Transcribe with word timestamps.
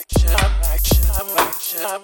action. 0.00 0.39
I'm 1.78 2.02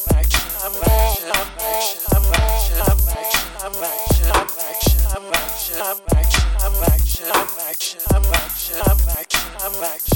back. 9.80 10.15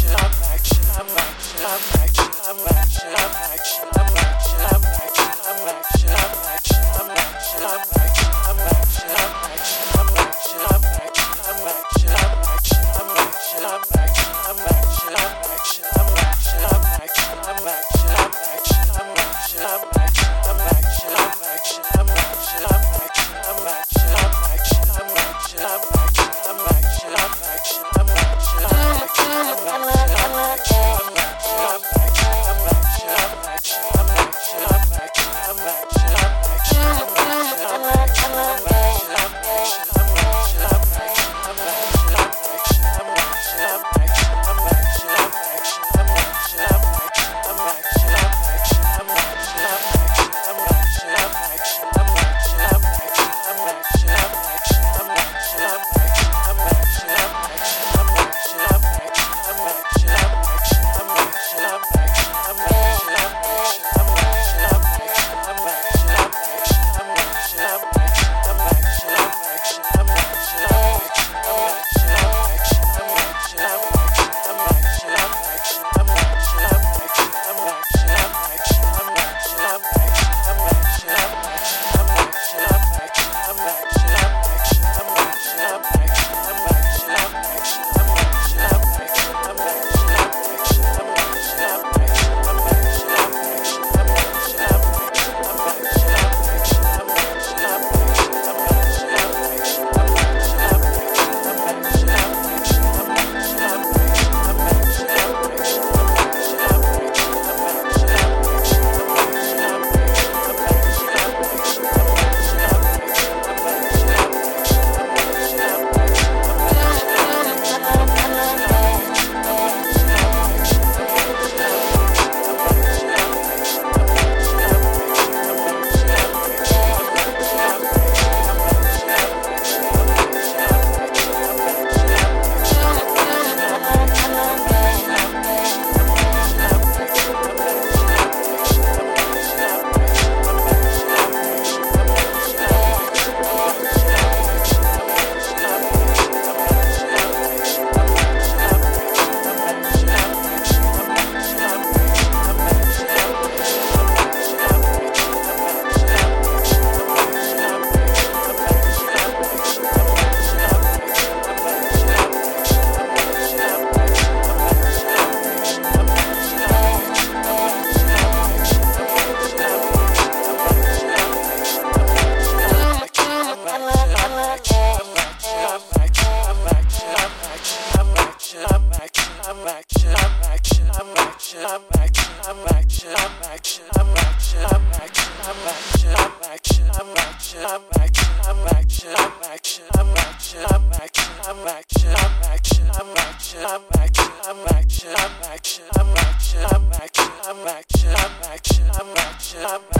I'm 199.62 199.99